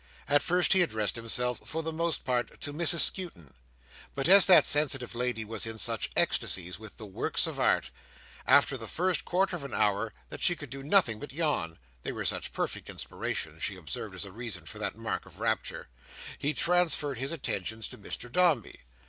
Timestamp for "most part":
1.93-2.59